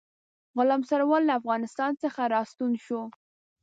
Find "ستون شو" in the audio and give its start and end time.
2.51-3.01